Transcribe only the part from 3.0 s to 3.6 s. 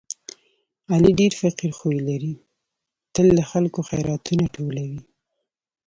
تل له